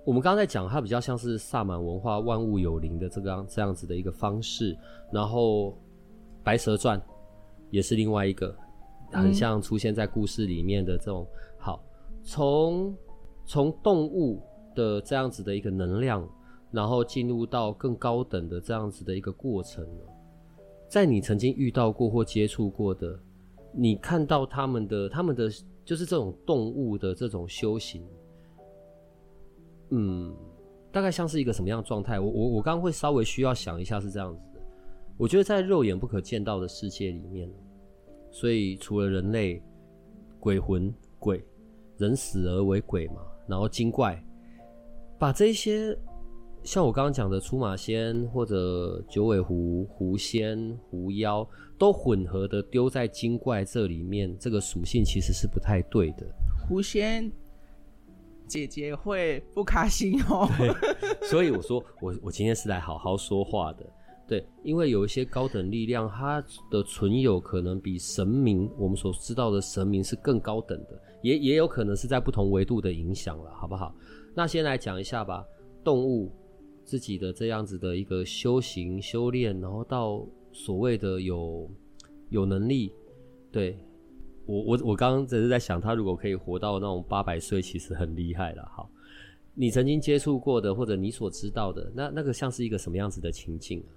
[0.05, 4.77] 我们刚刚在讲，它比较像是萨满文化万物有灵的这个这样子的一个方式，
[5.11, 5.79] 然后
[6.45, 7.03] 白蛇传
[7.71, 8.55] 也是另外一个
[9.13, 11.27] 很像出现在故事里面的这种。
[11.31, 11.85] 嗯、好，
[12.23, 12.97] 从
[13.45, 14.43] 从动物
[14.75, 16.29] 的这样子的一个能量，
[16.71, 19.87] 然后进入到更高等的这样子的一个过程，
[20.89, 23.19] 在你曾经遇到过或接触过的，
[23.73, 25.51] 你看到他们的他们的。
[25.89, 28.07] 就是这种动物的这种修行，
[29.89, 30.37] 嗯，
[30.93, 32.21] 大概像是一个什么样的状态？
[32.21, 34.61] 我我我刚刚会稍微需要想一下是这样子的。
[35.17, 37.51] 我觉得在肉眼不可见到的世界里面，
[38.31, 39.63] 所以除了人类、
[40.39, 41.45] 鬼魂、鬼，
[41.97, 44.23] 人死而为鬼嘛，然后精怪，
[45.19, 45.99] 把这些
[46.63, 51.49] 像我刚刚讲的出马仙或者九尾狐、狐仙、狐妖。
[51.79, 56.27] 都混合的丢在精怪这里面，这个属性其实是不太对的。
[56.67, 57.31] 狐仙
[58.49, 60.49] 姐姐会不开心哦。
[61.23, 63.87] 所以我说我我今天是来好好说话的。
[64.29, 73.95] 对，因为有一些高等力量，它的存有可能比神明我们所知道的神明是更高等的，也也有可能是在不同维度的影响了，好不好？
[74.35, 75.45] 那先来讲一下吧，
[75.83, 76.31] 动物
[76.85, 80.25] 自己的这样子的一个修行修炼，然后到。
[80.51, 81.71] 所谓的有
[82.31, 82.91] 有能力，
[83.53, 83.79] 对
[84.47, 88.67] 我我我刚刚只是在想，他如果可以活到那种八百岁，其实很厉害了。
[88.75, 88.91] 好，
[89.55, 93.93] 你曾经接触过的，或者你所知道的，那那个像是一个什么样子的情境啊？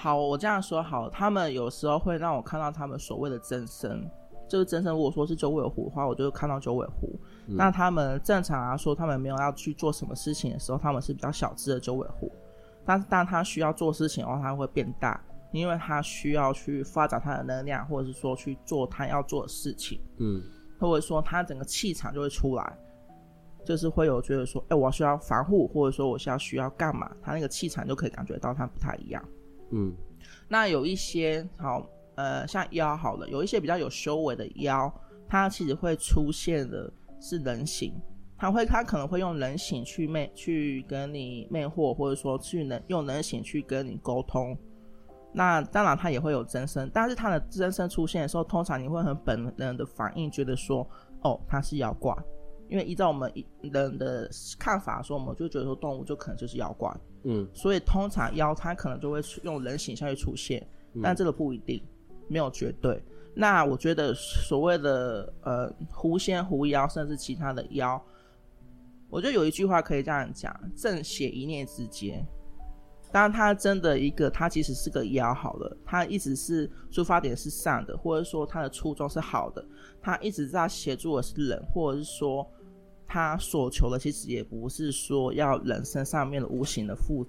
[0.00, 4.10] 好，我这样说好，他们有时候会让我看到他们所谓的真身，
[4.48, 4.90] 就是真身。
[4.90, 7.20] 如果说是九尾狐的话，我就会看到九尾狐。
[7.48, 12.32] 嗯、那他们正常来说，他们没有要去做什么事情的时候，他们是比较小只的九尾狐。
[12.86, 15.22] 但是当他需要做事情的话，他会变大。
[15.52, 20.40] 因为他需要去发展他的能量，或者是说去做他要做的事情，嗯，
[20.78, 22.78] 或者说他整个气场就会出来，
[23.64, 29.20] 就是会有觉得说，哎，我需要防护，或者说我需要需要干嘛，他那个气场就可以感觉到他不太一样，
[29.72, 29.94] 嗯，
[30.48, 34.92] 那有一些好，呃，像妖好了，有一些比较有修为的妖，
[35.28, 37.94] 它其实会出现的是人形，
[38.36, 44.56] 它会它可能会用人形去魅去跟你魅惑，或者说去能用人形去跟你沟通。
[45.32, 50.84] 那当然，它也会有真身，但是它的真身出现的时候，通常你会很本能的反应，觉得说，
[51.22, 52.12] 哦，它是妖怪，
[52.70, 53.30] 因为依照我们
[53.60, 56.90] 人的看法说，我们就觉得说动物就可能就是妖怪，
[57.24, 60.64] 嗯，所以通常妖它可能就会用人形象去出现，
[61.02, 61.82] 但这个不一定，
[62.28, 63.02] 没有绝对。
[63.34, 68.00] 那我觉得所谓的呃狐仙、狐妖，甚至其他的妖，
[69.08, 72.24] 我觉得有一句话可以这样讲：正邪一念之间。
[73.12, 79.64] 当他真的一个，他其实是个妖好了，他一直是出发点是善的，或者说他的初衷是好的，
[80.00, 82.48] 他一直在协助的是人，或者是说
[83.12, 87.26] 他所求的其实也不是说要人生上面的无形的付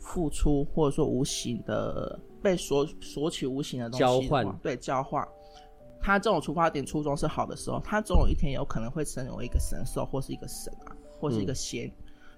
[0.00, 5.28] 付出，或者说无形的被索索取无形的东西的交换，对交换。
[6.00, 10.90] 他这种出发点初衷是好的时候，他总有一天有可能会成为一个神兽，或是一个神啊，
[11.20, 11.86] 或是一个仙。
[11.86, 11.92] 嗯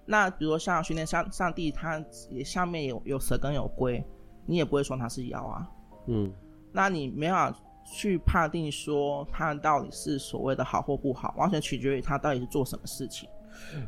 [0.05, 4.05] 那比如说像训练上上帝，他也下面有有蛇跟有龟，
[4.47, 5.71] 你也不会说他是妖啊。
[6.09, 6.31] 嗯，
[6.73, 13.29] 那你没法去判定说他到底是所谓的好或不好，完全取决于他到底是做什么事情。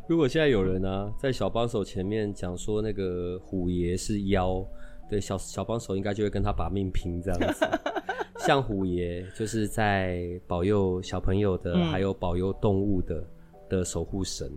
[0.07, 4.64] 如果现在有人呢、啊，在小帮手前面讲说那个虎爷是妖，
[5.09, 7.66] 对，小小帮手应该就会跟他把命拼这样子。
[8.46, 13.24] 像虎爷就是在保佑小朋友的，嗯、还有保佑动物的
[13.70, 14.50] 的守护神，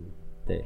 [0.46, 0.62] 对。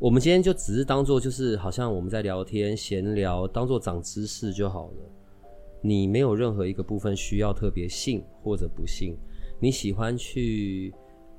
[0.00, 4.94] 我们今天就只是当做就是好像我们在聊天闲聊，当做长知识就好了。
[5.84, 9.14] 你没有任何一个部分需要特别信或者不信。
[9.60, 10.90] 你喜欢去、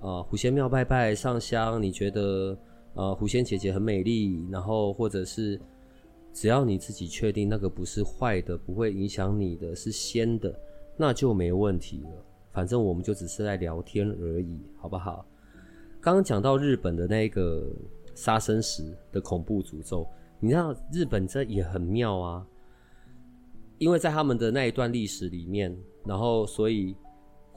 [0.01, 2.55] 呃、狐仙庙拜拜上香，你觉得
[2.93, 5.59] 呃狐仙姐姐很美丽，然后或者是
[6.31, 10.53] 只要你自己确定那个不是坏的，不会影响你的是仙的，
[10.95, 12.25] 那就没问题了。
[12.53, 15.25] 反正我们就只是在聊天而已，好不好？
[15.99, 17.67] 刚刚讲到日本的那个。
[18.17, 20.07] 杀生石的恐怖诅咒，
[20.39, 22.47] 你知道日本这也很妙啊，
[23.77, 26.95] 因为在他们的那一段历史里面，然后所以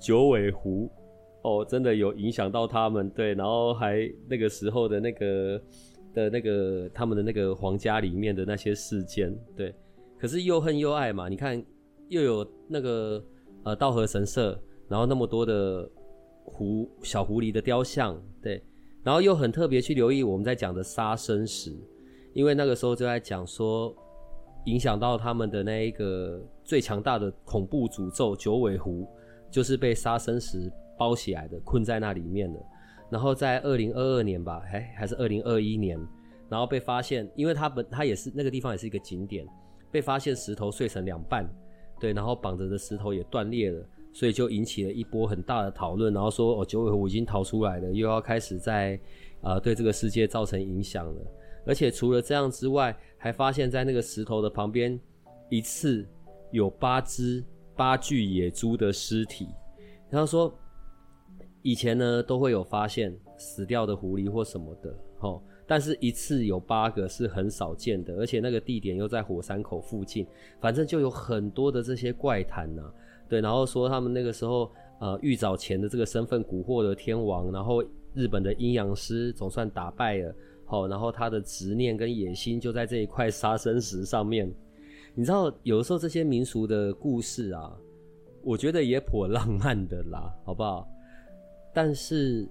[0.01, 0.91] 九尾狐
[1.43, 5.63] 哦，真的有影响到他们，对，然后还那个时候的那个
[6.15, 9.75] 的那个他们的那个皇家里面的那些事件，对，
[10.19, 11.63] 可是又恨又爱嘛，你看
[12.09, 13.25] 又有那个
[13.65, 15.89] 呃道和神社，然后那么多的
[16.45, 18.63] 狐小狐狸的雕像，对。
[19.05, 21.75] 然后又很特别去留意我们在讲的杀生石，
[22.35, 23.95] 因为那个时候就在讲说，
[24.69, 29.07] 影响到他们的那一个最强大的恐怖诅咒九尾狐，
[29.51, 32.61] 就是被杀生石包起来的，困在那里面的。
[33.11, 35.99] 然后在二零二二年吧，哎，还是二零二一年，
[36.49, 39.47] 然后被发现，因为它本它也是那个地方也是一个景点，
[39.91, 41.49] 被发现石头碎成两半，
[41.99, 43.83] 对，然后绑着的石头也断裂了。
[44.13, 48.99] 所以就引起了一波很大的讨论，然后说哦，九尾狐已经逃出来了，又要开始在
[49.43, 51.21] 呃对这个世界造成影响了。
[51.69, 54.99] 而且除了这样之外，还发现在那个石头的旁边，
[55.51, 56.05] 一次
[56.51, 57.45] 有八只
[57.77, 59.47] 八具野猪的尸体。
[60.09, 60.53] 然后说
[61.61, 70.27] 以前呢都会有发现死掉的狐狸或什么的，齁，但是一次有八个是很少见的，而且那个地点又在火山口附近，
[70.61, 72.83] 反正就有很多的这些怪谈呐、
[73.29, 80.35] 对，然后说他们那个时候，呃，玉藻前的这个身份蛊惑的天王，然后日本的阴阳师总算打败了，
[80.69, 84.55] 好、哦，然后他的执念跟野心就在这一块杀生石上面。
[85.15, 87.75] 你知道，有的时候这些民俗的故事啊，
[88.43, 90.87] 我觉得也颇浪漫的啦，好不好？
[91.73, 92.47] 但是，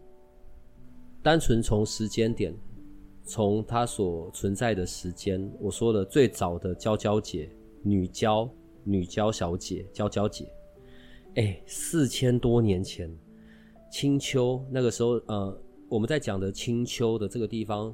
[1.22, 2.54] 单纯从时间点，
[3.24, 7.50] 从它所存在的时间，我说的最早的娇娇姐、
[7.84, 8.50] 女娇、
[8.84, 10.48] 女娇小姐、娇娇姐。
[11.36, 13.16] 哎、四千多年前，
[13.92, 17.94] 青丘那个时候，呃，我们在讲的青丘的这个地方，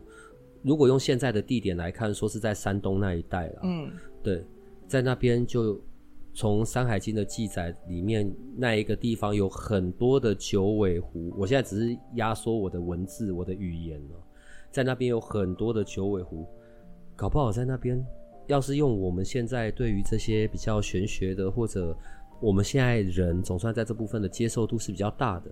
[0.61, 3.59] 如果用现在的地点来看，说是在山东那一带了。
[3.63, 4.45] 嗯，对，
[4.87, 5.79] 在那边就
[6.33, 11.33] 从《山海经》的记载里面，那一个地方有很多的九尾狐。
[11.37, 14.15] 我现在只是压缩我的文字，我的语言了，
[14.71, 16.45] 在那边有很多的九尾狐，
[17.15, 18.03] 搞不好在那边，
[18.47, 21.97] 要是用我们现在对于这些比较玄学的或者。
[22.41, 25.51] 我们现在人总算在这部分的接受度是比较大的。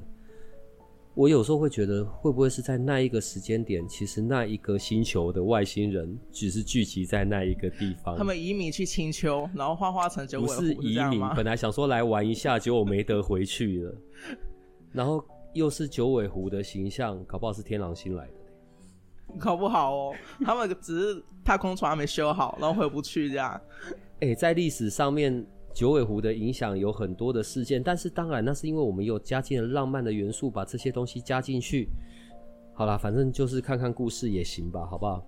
[1.14, 8.18] 我有时候会觉得，会不会是在那一个时间点，其实那一个星球的外星人只是聚集在那一个地方。
[8.18, 10.54] 他们移民去青丘，然后幻化成九尾狐。
[10.54, 13.96] 不是移民，本来想说来玩一下，结果没得回去了。
[14.94, 15.22] 然后
[15.54, 19.36] 又是九尾狐的形象，搞不好是天狼星来的。
[19.38, 20.16] 搞不好哦，
[20.46, 23.60] 他们只是太空船还没修好，然后回不去这样。
[24.22, 25.46] 哎、欸，在历史上面。
[25.74, 31.88] 九尾狐的影响有很多的事件，但是当然那是因为我们有加进了浪漫的元素，把这些东西加进去。
[32.74, 35.26] 好啦，反正就是看看故事也行吧，好不好？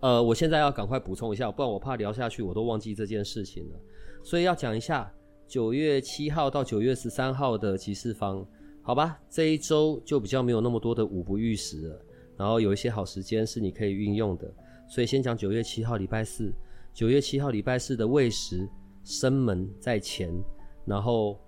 [0.00, 3.80] 呃，我现在要赶快补充一下，不然我怕聊下去我都忘记这件事情了。
[4.22, 5.10] 所以要讲一下
[5.46, 8.46] 九月七号到九月十三号的集市方，
[8.82, 12.04] 好吧，这一周就比较没有那么多的五不遇时了，
[12.36, 14.52] 然后有一些好时间是你可以运用的，
[14.88, 16.52] 所以先讲九月七号礼拜四，
[16.92, 18.68] 九月七号礼拜四的未时
[19.04, 20.32] 生门在前，
[20.84, 21.38] 然后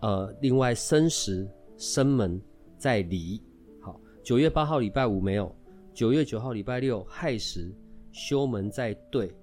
[0.00, 2.40] 呃，另外申时生门
[2.76, 3.40] 在离。
[3.80, 5.54] 好，九月八号礼拜五没有，
[5.92, 7.74] 九月九号礼拜六亥时
[8.12, 9.34] 休门在对，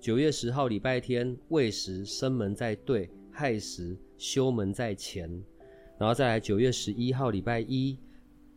[0.00, 5.30] 九月十号礼拜天未时生门在对，亥时休门在前。
[5.98, 7.96] 然后再来九月十一号礼拜一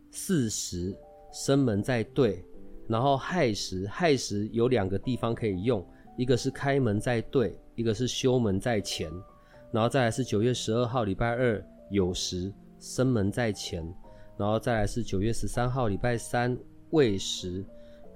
[0.10, 0.98] 巳时
[1.32, 2.44] 生门在对，
[2.88, 5.86] 然后亥时亥时有两个地方可以用，
[6.18, 9.12] 一个是开门在对，一个是休门在前。
[9.72, 13.84] 然后再来是九月十二号礼拜二酉时生门在前，
[14.38, 16.58] 然后再来是九月十三号礼拜三
[16.92, 17.64] 未时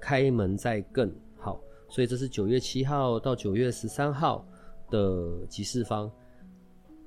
[0.00, 1.10] 开门在艮。
[1.36, 4.46] 好，所以这是九月七号到九月十三号
[4.90, 6.10] 的吉事方。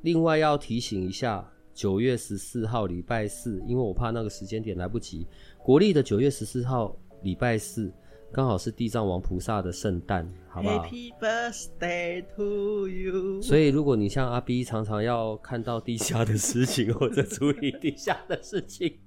[0.02, 1.50] 另外要提醒一下。
[1.76, 5.26] 九月十四号礼拜四，因为我怕那个时间点来不及。
[5.58, 7.92] 国历的九月十四号礼拜四，
[8.34, 13.40] 刚好是地藏王菩萨的圣诞，好不好？Happy birthday to you。
[13.44, 18.98] 所以，如果你像阿 B 常常要看到地下的事情或者处理地下的事情，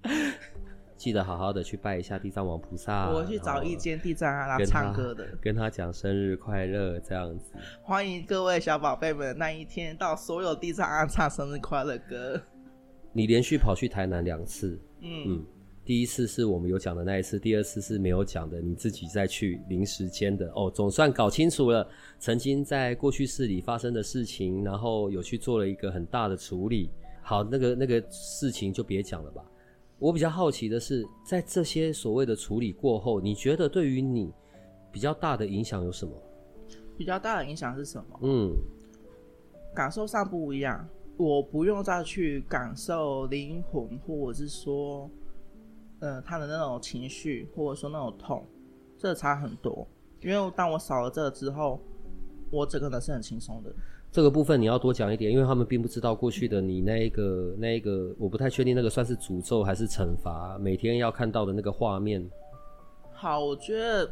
[0.97, 3.11] 记得好好的去拜一下地藏王菩萨。
[3.19, 7.51] 我去找一间地藏阿拉唱歌的，跟他讲生日快乐这样子。
[7.83, 12.41] 欢迎各位小宝贝们那一天到所有地藏阿唱生日快乐歌。
[13.13, 15.47] 你连续跑去台南两次，嗯嗯，
[15.87, 26.91] 第一次是我们有讲的那一次，第二次是没有讲的，你自己再去临时间的哦，总算搞清楚了曾经在过去式里发生的事情，然后有去做了一个很大的处理。
[27.23, 29.45] 好，那个那个事情就别讲了吧。
[30.01, 34.33] 我比较好奇的是，在这些所谓的处理过后，你觉得对于你
[34.91, 36.13] 比较大的影响有什么？
[36.99, 38.19] 比较大的影响是什么？
[38.23, 38.53] 嗯，
[39.73, 40.89] 感受上不一样。
[41.17, 45.09] 我不用再去感受灵魂，或者是说，
[46.01, 48.45] 呃，他的那种情绪，或者说那种痛，
[48.99, 49.87] 这差很多。
[50.21, 51.81] 因为当我少了这个之后，
[52.51, 53.71] 我整个人是很轻松的。
[54.11, 62.27] 这个部分你要多讲一点，因为他们并不知道过去的你那一个那一个，我不太确定那个算是诅咒还是惩罚，每天要看到的那个画面。
[63.13, 64.11] 好，我觉得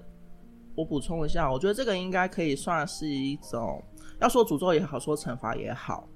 [0.75, 3.83] 我补充一下，我觉得这个应该可以算是一种，
[4.21, 6.07] 要说诅咒也好，说惩罚也好。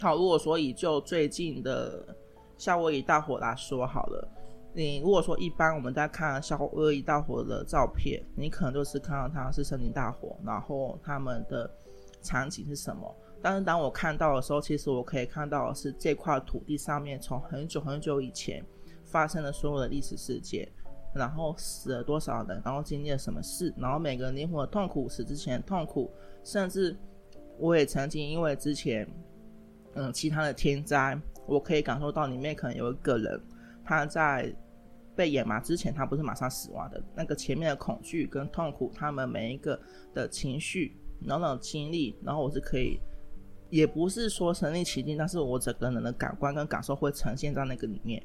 [0.00, 2.04] 好，如果说以就最近的
[2.56, 4.28] 夏威夷大火来说好了，
[4.72, 11.68] 你如果说一般我们在看夏威夷大火的照片，你可能就是看到它是森林大火，然后他们的
[12.22, 13.12] 场景是什么？
[13.42, 18.64] 但是当我看到的时候，其实我可以看到的是这块土地上面从很久很久以前
[19.04, 20.68] 发生的所有的历史事件，
[21.14, 26.10] 然后死了多少人，然后经历了什么事，然后每个人灵魂的痛苦，死之前的痛苦，
[26.44, 26.96] 甚至
[27.58, 29.08] 我也曾经因为之前。
[29.94, 33.40] 嗯，其他的天灾，我可以感受到里面可能有一个人，
[33.88, 34.54] 他在
[35.16, 37.02] 被掩埋之前，他不是马上死亡的。
[37.14, 39.80] 那个前面的恐惧跟痛苦，他们每一个
[40.12, 43.00] 的情绪，然后经历，然后我是可以，
[43.70, 48.22] 也不是说身临其境，但是我整个人的感官跟感受会呈现在那个里面。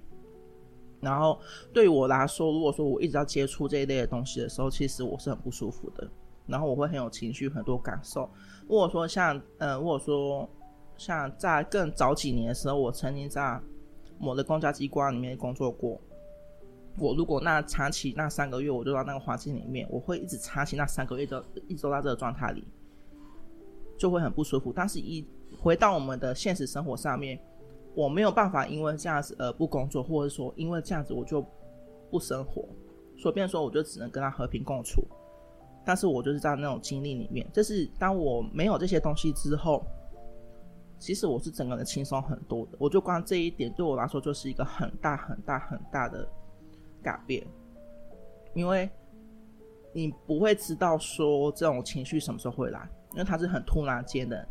[0.99, 1.39] 然后
[1.72, 6.05] 对我来说，如果说我一直要接触这一类的东西的时候，其实我是很不舒服的。
[6.45, 8.30] 然后我会很有情绪，很多感受。
[8.64, 10.49] 如果说像，呃，如果说。
[10.95, 13.59] 像在更早几年的时候，我曾经在
[14.24, 16.00] 某的公家机关里面工作过。
[16.98, 22.64] 我如果那长期那三个月，我就在那个环境里面，我会一直长期那三个月都一直都在这个状态里，
[23.98, 24.72] 就会很不舒服。
[24.72, 25.28] 但是，一
[25.60, 27.40] 回到我们的现实生活上面，
[27.96, 31.44] 我没有办法因为这样子而不工作，或者说因为这样子我就
[32.12, 32.64] 不生活。
[33.18, 35.04] 所以，变说我就只能跟他和平共处。
[35.84, 39.84] 但是我就是在那种经历里面，就是当我没有这些东西之后。
[41.04, 46.26] 其实我是整个人轻松很多的，我就光这一点对我来说就是一个很大很大很大的
[47.01, 47.45] 改变，
[48.54, 48.89] 因为
[49.91, 54.47] 你不会知道说这种情绪什么时候会来，因为它是很突然间的，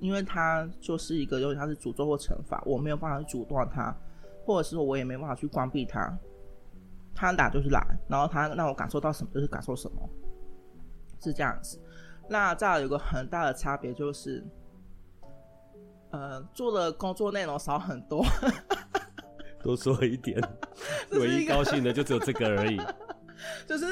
[0.00, 3.96] 因为它就是一个，因为它是诅咒或惩罚，我没有办法去阻断它，
[4.44, 6.18] 或者是我也没办法去关闭它，
[7.14, 10.10] 它来就是来，然后它让我感受到什么就是感受什么，
[11.20, 11.80] 是这样子。
[12.28, 14.44] 那再来有个很大的差别就是。
[16.16, 18.24] 呃，做的工作内容少很多，
[19.62, 20.40] 多说一点。
[21.12, 22.80] 唯一高兴的就只有这个而已。
[23.68, 23.84] 就是，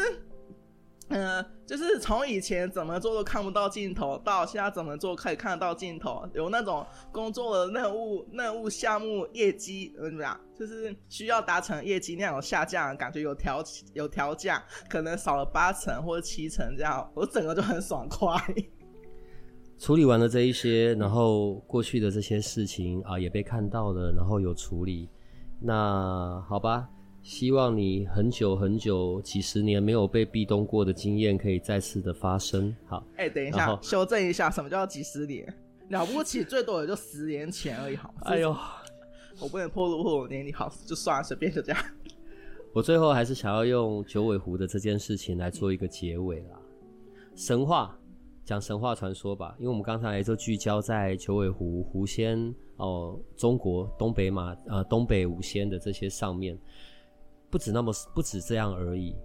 [1.09, 6.27] 嗯、呃，就是从以前怎么做都看不到尽头，到现在怎么做可以看得到尽头。
[6.33, 10.41] 有那种工作的任务、任务项目业绩怎么样？
[10.59, 13.63] 就是需要达成业绩量有下降，感觉有调
[13.93, 18.35] 有调降，可能少了八成或者七成这样，我整个就很爽快。
[19.79, 25.09] 处理完了这一些，然后过去的这些事情啊也被看到了，然后有处理。
[25.61, 26.89] 那好吧，
[27.23, 32.75] 希望你很久很久几十年没有被壁咚过的经验可以再次的发生。
[32.87, 35.47] 好，哎、欸，等一下，修正一下，什么叫几十年？
[35.89, 38.15] 了不起，最多也就十年前而已，好吗？
[38.25, 38.57] 哎呦，
[39.41, 41.85] 我不能透露我年龄，好，就算了，随便就这样。
[42.73, 46.59] 我最后还是想要用九尾狐的这件事情来做一个结尾啦。
[47.35, 47.97] 神话，
[48.45, 56.59] 讲神话传说吧，因为我们刚才就聚焦在九尾狐、狐仙哦，中国东北马呃东北五仙的这些上面，
[57.51, 59.17] 不止那么不止这样而已。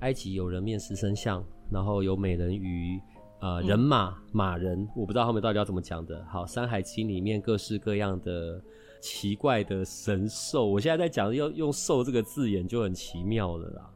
[0.00, 3.00] 埃及有人面狮身像，然后有美人鱼。
[3.40, 6.24] 呃，人马马人，我不知道他们到底要怎么讲的。
[6.28, 8.60] 好，《山海经》里面各式各样的
[9.00, 13.90] 奇怪的神兽，我现在在讲用用“兽”这个字眼就很奇妙了啦。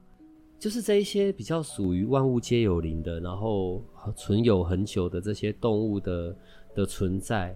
[0.62, 3.82] 就是这一些比较属于万物皆有灵的，然后
[4.14, 6.36] 存有很久的这些动物的
[6.72, 7.52] 的存在，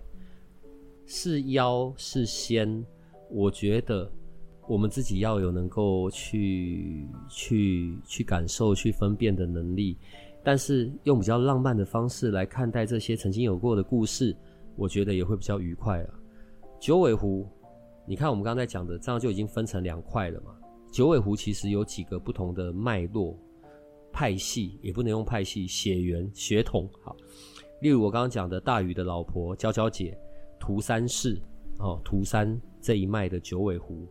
[1.04, 2.84] 是妖是仙，
[3.30, 4.10] 我觉得
[4.66, 9.96] 我们自己要有能够去去去感受、去分辨的能力。
[10.42, 14.36] 但是用比较浪漫的方式来看待这些曾经有过的故事，
[14.74, 16.10] 我觉得也会比较愉快啊。
[16.80, 17.46] 九尾狐，
[18.04, 20.56] 你看我们刚才讲的，这样就已经分成两块了嘛。
[20.90, 23.36] 九尾狐其实有几个不同的脉络、
[24.12, 26.88] 派系，也不能用派系，血缘、血统。
[27.02, 27.14] 好，
[27.82, 30.18] 例如我刚刚讲的大禹的老婆娇娇姐，
[30.58, 31.38] 涂山氏
[31.80, 34.06] 哦，涂山这一脉的九尾狐，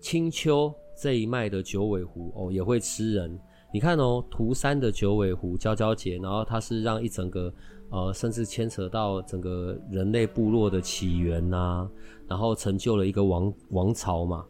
[0.00, 3.38] 青丘这一脉的九尾狐哦，也会吃人。
[3.72, 7.52] 你看哦，涂山的九尾狐娇娇姐，然后它是让一整个
[7.90, 11.88] 呃，甚至牵扯到整个人类部落的起源呐、
[12.26, 14.44] 然后成就了一个王王朝嘛。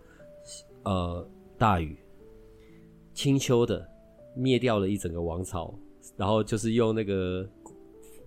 [0.85, 1.27] 呃，
[1.57, 1.97] 大禹，
[3.15, 3.87] 青丘的
[4.35, 5.75] 灭掉了一整个王朝，
[6.17, 7.49] 然后就是用那个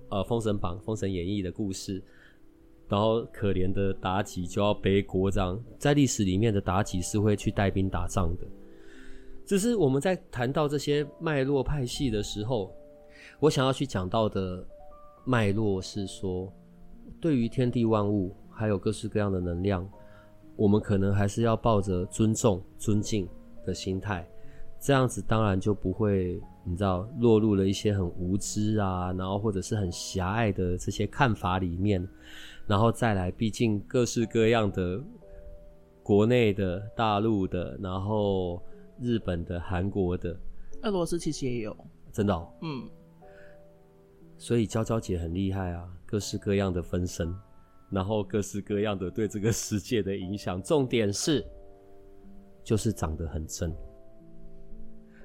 [0.09, 2.01] 呃《封神榜》《封神演义》的故事，
[2.87, 8.45] 然后可怜的妲己就要背锅，章在历史里面的妲己是会去带兵打仗的。
[9.45, 12.71] 只是我们在谈到这些脉络派系的时候，
[13.39, 14.65] 我想要去讲到的
[15.23, 16.51] 脉络是说，
[17.19, 19.87] 对于天地万物还有各式各样的能量，
[20.55, 23.27] 我们可能还是要抱着尊重、尊敬
[23.65, 24.27] 的心态，
[24.79, 32.07] 这样子当然就不会，你知道，落入了一些很无知啊，然后或者是很狭隘的这些看法里面，
[32.67, 35.03] 然后再来，毕竟各式各样的
[36.01, 38.61] 国内的、大陆的，然后。
[39.01, 40.33] 日本的、韩国的、
[40.83, 41.75] 俄罗斯其实也有，
[42.13, 42.47] 真的哦。
[42.61, 42.87] 嗯，
[44.37, 47.35] 所以娇娇姐很厉害啊，各式各样的分身，
[47.89, 50.61] 然后各式各样的对这个世界的影响。
[50.61, 51.45] 重点是，
[52.63, 53.73] 就是长得很正。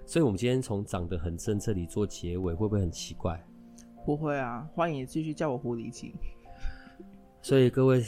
[0.06, 3.40] 所以，我们今天从长得很正这里做结尾，会不会很奇怪？
[4.04, 6.12] 不会啊，欢迎继续叫我狐狸精。
[7.42, 8.02] 所以各位，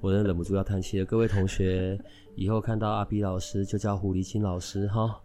[0.00, 1.98] 我真的忍不住要叹气了，各位同学。
[2.36, 5.20] 以后看到阿 B 老师就叫狐狸精老师哈，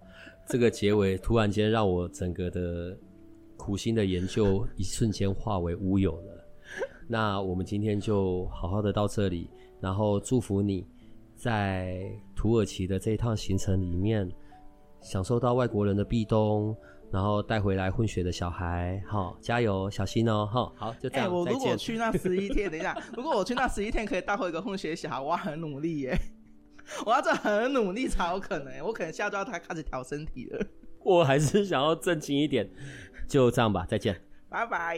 [0.48, 2.98] 这个结尾突然间让我整个的
[3.56, 6.35] 苦心的研究一瞬间化为乌有了。
[7.08, 9.50] 那我们今天就好好的到这里，
[9.80, 10.88] 然后祝福你
[11.36, 14.30] 在土耳其的这一趟行程里面，
[15.02, 16.76] 享受到外国人的壁咚，
[17.12, 21.28] 然后带回来混血的小孩，好，加油，小心哦，哈，好，就这样。
[21.28, 26.20] 欸，我如果去那十一天，等一下，如果我去那十一天可以带回一个混血小孩，我很努力耶。
[27.06, 30.66] 我要这很努力才有可能，我可能下周要开始调身体了。
[31.04, 32.70] 我还是想要正经一点，
[33.28, 34.98] 就这样吧，再见，拜拜。